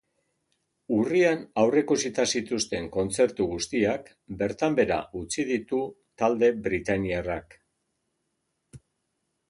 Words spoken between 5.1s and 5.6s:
utzi